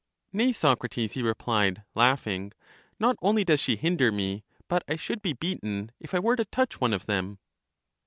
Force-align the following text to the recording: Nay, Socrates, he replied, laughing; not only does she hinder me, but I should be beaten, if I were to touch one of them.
Nay, 0.33 0.51
Socrates, 0.51 1.11
he 1.11 1.21
replied, 1.21 1.83
laughing; 1.93 2.53
not 2.97 3.17
only 3.21 3.43
does 3.43 3.59
she 3.59 3.75
hinder 3.75 4.11
me, 4.11 4.43
but 4.67 4.83
I 4.87 4.95
should 4.95 5.21
be 5.21 5.33
beaten, 5.33 5.91
if 5.99 6.15
I 6.15 6.19
were 6.19 6.37
to 6.37 6.45
touch 6.45 6.81
one 6.81 6.91
of 6.95 7.05
them. 7.05 7.37